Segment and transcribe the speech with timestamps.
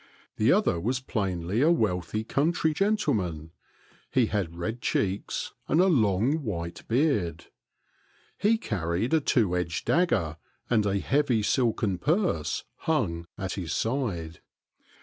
[0.37, 3.51] The other was plainly a wealthy country gentleman.
[4.09, 7.45] He had red cheeks and a long white beard.
[8.39, 10.37] He carried a two edged dagger,
[10.71, 14.39] and a heavy silken purse hung at his side.